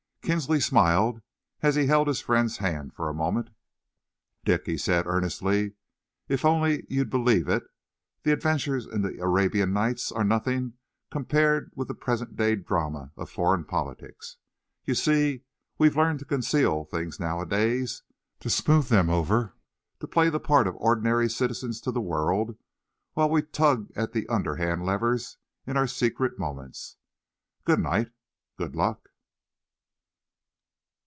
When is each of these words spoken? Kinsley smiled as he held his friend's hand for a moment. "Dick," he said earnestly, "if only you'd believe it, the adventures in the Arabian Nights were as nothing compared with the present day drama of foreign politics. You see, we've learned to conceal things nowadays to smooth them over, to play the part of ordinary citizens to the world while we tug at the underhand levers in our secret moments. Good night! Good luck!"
Kinsley 0.23 0.59
smiled 0.59 1.19
as 1.61 1.75
he 1.75 1.87
held 1.87 2.07
his 2.07 2.21
friend's 2.21 2.57
hand 2.57 2.93
for 2.93 3.09
a 3.09 3.13
moment. 3.13 3.49
"Dick," 4.45 4.65
he 4.67 4.77
said 4.77 5.05
earnestly, 5.07 5.73
"if 6.29 6.45
only 6.45 6.85
you'd 6.87 7.09
believe 7.09 7.49
it, 7.49 7.63
the 8.21 8.31
adventures 8.31 8.85
in 8.85 9.01
the 9.01 9.19
Arabian 9.21 9.73
Nights 9.73 10.11
were 10.11 10.21
as 10.21 10.27
nothing 10.27 10.73
compared 11.09 11.71
with 11.75 11.87
the 11.89 11.95
present 11.95 12.35
day 12.37 12.55
drama 12.55 13.11
of 13.17 13.29
foreign 13.31 13.65
politics. 13.65 14.37
You 14.85 14.93
see, 14.95 15.41
we've 15.79 15.97
learned 15.97 16.19
to 16.19 16.25
conceal 16.25 16.85
things 16.85 17.19
nowadays 17.19 18.03
to 18.41 18.49
smooth 18.49 18.87
them 18.89 19.09
over, 19.09 19.55
to 19.99 20.07
play 20.07 20.29
the 20.29 20.39
part 20.39 20.67
of 20.67 20.75
ordinary 20.75 21.29
citizens 21.31 21.81
to 21.81 21.91
the 21.91 21.99
world 21.99 22.57
while 23.15 23.27
we 23.29 23.41
tug 23.41 23.89
at 23.95 24.13
the 24.13 24.29
underhand 24.29 24.85
levers 24.85 25.37
in 25.67 25.75
our 25.75 25.87
secret 25.87 26.37
moments. 26.39 26.95
Good 27.65 27.79
night! 27.79 28.11
Good 28.55 28.75
luck!" 28.75 29.07